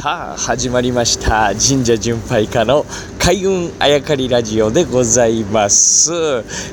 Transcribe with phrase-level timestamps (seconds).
[0.00, 2.86] さあ始まりました神社巡拝家の
[3.18, 6.12] 開運あやかりラジオでございます、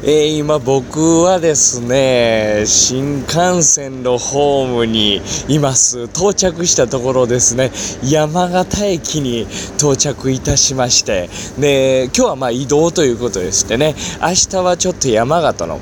[0.03, 6.03] えー、今僕はですね新幹線のホームにいます。
[6.03, 7.71] 到着したところですね
[8.03, 9.47] 山形駅に
[9.79, 11.27] 到着いたしまして
[11.59, 15.79] で今日はまあ移動ということでしてね明日はちょっと山形の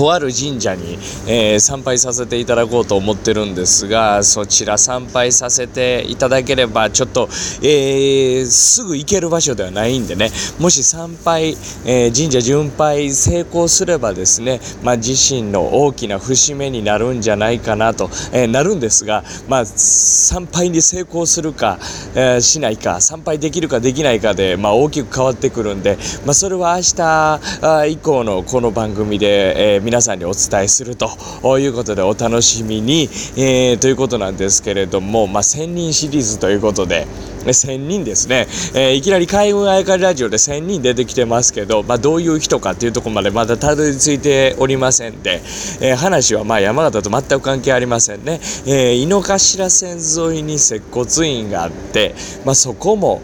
[0.00, 0.94] とある神社に、
[1.28, 7.28] えー、参拝させていただこうと思ってるんですがそちら参拝させていただければちょっと、
[7.62, 10.30] えー、すぐ行ける場所ではないんでね。
[10.58, 11.50] もし参拝、
[11.84, 21.78] えー、神社巡拝成功すればですね、まあ、自身の大きな節目になるんじゃないかなと、えなるんですが、まあ、参拝に成功するか、
[22.14, 37.08] えしないか参拝できるかできないかで、まあ、大きく変わってくるんで、まあ、それは明日以降のこの番組で、えー皆さんにお伝えするということでお楽しみに、えー、ということなんですけれども、まあ、1000人シリーズということで、
[37.44, 45.40] 1000人ですね、えー、いきなり開運あやかりラジオで1000人出てきてますけど、まあ、どういう人かっていうところまでまだたどり着いておりませんで、
[45.80, 53.20] えー、話はまあ山形と全く関係ありませんね、えー、井の頭線沿いに接骨院があって、まあ、そこも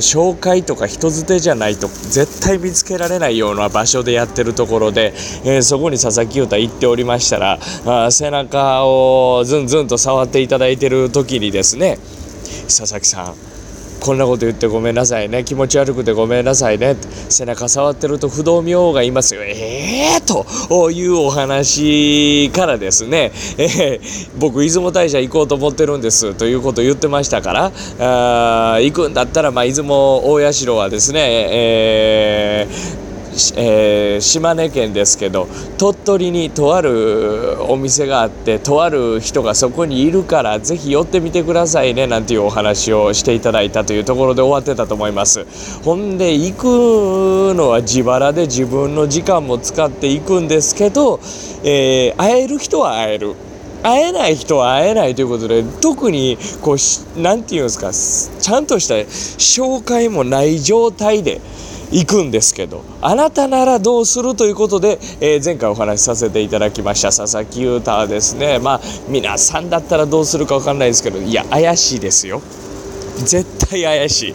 [0.00, 5.12] 紹介とか人づてじゃないと絶対見つけられないような場所でやってるところで、
[5.44, 11.98] えー、そこに佐々木優太行っておりましたらあ背中をズンズンと触っていただいてる時にですね
[12.76, 13.34] 佐々木さん。
[14.00, 15.44] こんなこと言ってごめんなさいね。
[15.44, 16.96] 気持ち悪くてごめんなさいね。
[17.28, 33.01] 背中触ってると不動明王がいますよええー、というお話からですね、えー、僕出雲大社行こうと思ってるんですということを言ってましたからあ行くんだったら、まあ、出雲大社はですね、えー
[33.56, 45.46] えー、島根県ですけど鳥取にとあるお店があってとある人がそこにいるからぜひ寄ってみてくださいねなんていうお話をしていただいたというところで終わってたと思います。
[45.82, 46.64] ほんで行く
[47.54, 51.18] のは自腹で自分の時間も使って行くんですけど、
[51.64, 53.34] えー、会える人は会える。
[53.82, 61.40] 会えない人は会えないということで特にこう何て言うんですかちゃんとした紹介もない状態で
[61.92, 67.08] 行くんですけどあなたならどうするということで、えー、前回お話しさせていただきました。
[67.08, 68.58] 佐々木裕太はですね。
[68.58, 72.40] まあ皆さんだったらどうするか分かんないですけどいや怪しいですよ。
[73.18, 74.34] 絶対怪しい。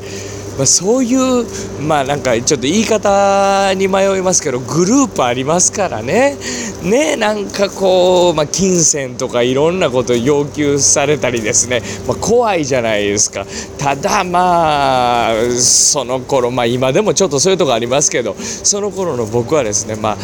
[0.57, 1.45] まあ、そういう
[1.81, 6.35] まあなんかちょっと言い方に迷いますけどグループありますからね。
[6.83, 13.45] ねなんかこう、まあ、金銭とかいろんなこと要求されたりですね、まあ、怖いじゃないですか。
[13.77, 20.17] ただまあその頃まあ今でもちょっとそういうとこありますけどその頃の僕はですねまあ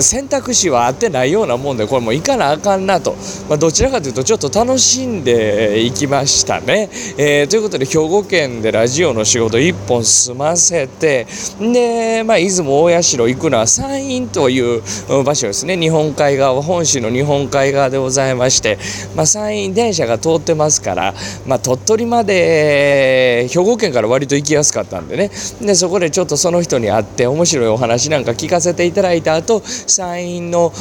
[0.00, 3.16] 選択肢は合ってないようなもんでこれもう行かなあかんなと、
[3.48, 6.88] まあ、どちらかというとちょっと楽しんでいきましたね。
[7.18, 11.26] えー、ということで兵庫県でラジオの仕事1本済ませて
[11.60, 14.82] で、まあ、出雲大社行くのは山陰という
[15.24, 15.76] 場所ですね。
[15.76, 18.78] 日本海側本州の日本海側でございまして、
[19.14, 21.14] まあ、山陰電車が通ってますから、
[21.46, 25.30] まあ、鳥取まで兵庫県から割と行きやすかったんでね。
[25.60, 30.72] でそこでちょっとその人に会って面白いお話なんか聞かせていただいた後山陰の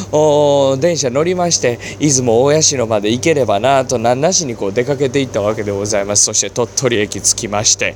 [0.79, 7.95] 電車乗りまして出雲大社まで行ければなと何なしにこう出かけていったわけでございますそして鳥取駅着きまして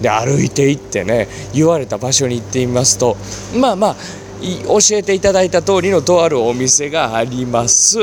[0.00, 3.16] で歩いていってね言われた場所に行ってみますと
[3.56, 3.96] まあまあ
[4.42, 7.98] 教えていただいた通りのとあるお店があります。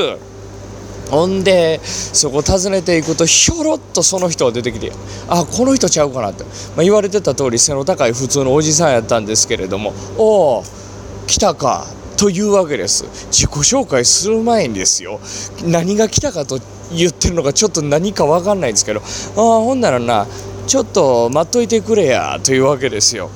[1.10, 4.92] ほんでそこ訪ねていくとひょろっとその人が出てきて
[5.28, 10.64] あこの人ちゃうかなって、まあ、言われてた通り背の高い普通のおじさんやったんですけれども「おお
[11.26, 11.84] 来たか」
[12.20, 13.04] というわけです。
[13.32, 15.20] 自己紹介する前にですよ。
[15.64, 16.60] 何が来たかと
[16.94, 19.00] 言ってるのかちょっと何か分かんないんですけど。
[19.00, 19.02] あ
[19.40, 20.26] あほんならな
[20.66, 22.38] ちょっと待っといてくれや。
[22.44, 23.30] というわけですよ。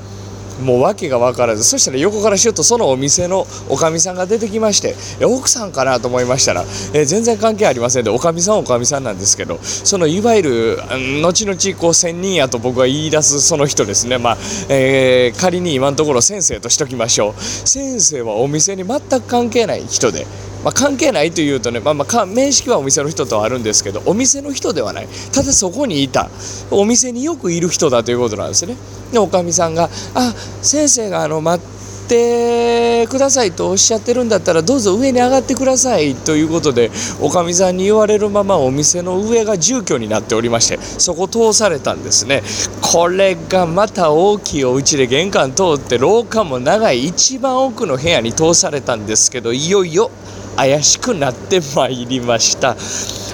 [0.65, 4.95] もう訳が分からずそしたら横からしようとそのお店のおかみさんが出てきまして
[5.25, 10.79] 奥さんかなと思いましたら、えー、全然関係ありませんでおかみさんおかみさんなんですけどそのいわゆる
[11.23, 14.19] 後々こう仙人やと僕が言い出すその人ですね。
[14.19, 14.37] まあ、
[14.69, 17.41] えー、仮に今のところ先生としときましょう。
[17.41, 20.27] 先生はお店に全く関係ない人で
[20.65, 25.09] まあ、関係ないというとね、まあ、まあ面識はお店の人とはあるんですけどお店の人ではない。
[25.33, 26.31] ただそこにいた。
[26.71, 28.77] お店によくいる人だということなんですね。
[29.13, 36.91] でおかみさんが「あ先生があの待ってくださいとおっしゃってるんだったらどうぞ上に上がってくださいということで
[37.21, 42.43] おかみさんに言われるままお店の上が住居になっておりましてそこ通されたんですね。
[42.81, 50.11] これがまた大きいお家で玄関通って廊下も長い一番奥の部屋に通されたんですけどいよいよ
[50.57, 52.77] 怪しくなってまいりました。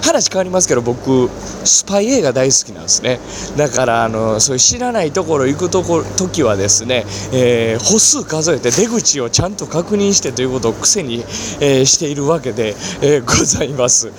[0.02, 1.28] 話変わりますけど僕
[1.64, 3.20] スパイ映画大好きなんですね。
[3.56, 11.20] だからあのそういう知らないところ行くとこ時はですね、えー、歩数数えて出口をちゃんと確認してということを癖に、
[11.60, 14.10] えー、しているわけで、えー、ございます。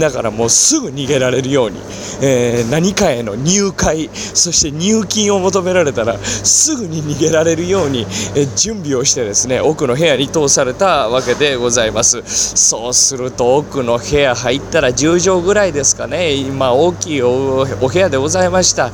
[0.00, 1.78] だからもうすぐ逃げられるように、
[2.20, 12.22] え何かへの入会そして入金を求められたらすぐに逃げられるように、え準備をしてですね奥の部屋に通されたわけでございます。
[12.56, 16.32] そうすると奥の部屋入ったら10畳ぐらいですかね。
[16.32, 18.90] 今大きいお部屋でございました。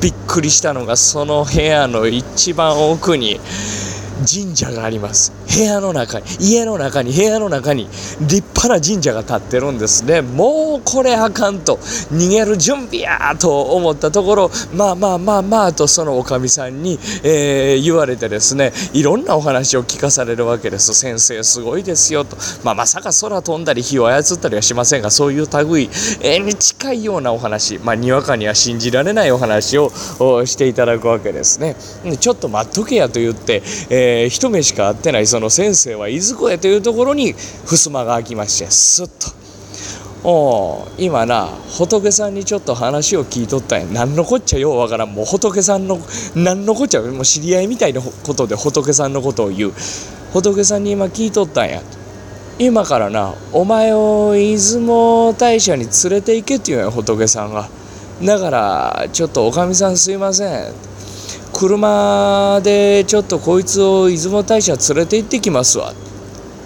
[0.00, 3.40] びっくりしたのがその部屋の一番奥に
[4.24, 5.32] 神社があります。
[5.54, 7.84] 部屋の中に家の中に部屋の中に
[8.20, 10.22] 立派な神社が建ってるんですね。
[10.22, 11.76] もうこれあかんと
[12.12, 20.94] 逃げる準備やと思ったところまあまあまあまあとそのおかみさんに、えー、言われてですねいろんなお話を聞かされるわけです。
[20.94, 25.90] 先生すごいですよと、まあ、まさか空飛んだり火を操ったりはしませんがそういう類、
[26.20, 29.90] え、に近いようなお話まあにわかには信じられないお話を
[30.46, 31.76] していただくわけですね。
[32.18, 37.34] ちょっと待っとけやと言って、えー、一目しか会ってないその先生はいずこへというところに
[37.66, 39.42] 襖が開きましてすっと。
[40.24, 43.86] お今な仏さんにちょっと話を聞いとったんや。
[43.86, 45.12] 何のこっちゃようわからん。
[45.12, 45.98] もう仏さんの
[46.36, 49.72] 何のこっちゃもう知り合いみたいなことで仏さんのことを言う。
[50.32, 51.82] 仏さんに今聞いとったんや。
[52.58, 57.68] 今からなお前を出雲大社に連れて行けって言うんや仏さんが。
[58.22, 60.72] だからちょっとおかみさんすいません。
[61.62, 65.94] 車でちょっとこいつを出雲大社連れて行ってきますわ。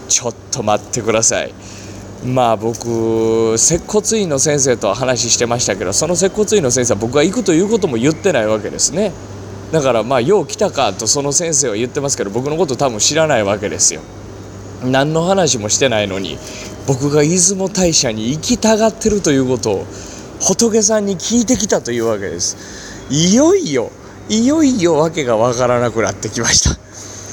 [0.08, 1.52] ちょっと待ってください。
[2.24, 9.12] まあ僕接骨院の先生と話してましたけどその接骨院の先生は僕が行くということも言ってないわけですね。
[9.70, 14.00] だからまあよう来たかとその先生は言ってますけど僕のこと多分知らないわけですよ。
[14.82, 16.38] 何の話もしてないのに
[16.86, 19.86] 僕が出雲大社に行きたがってるということを
[20.40, 22.56] 仏さんに聞いてきたというわけです。
[23.10, 23.90] いよいよ
[24.28, 26.70] いよいよ訳がわからなくなってきました。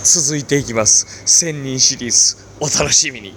[0.04, 1.24] 続いていきます。
[1.26, 2.38] 千人シリーズ。
[2.60, 3.34] お楽しみに。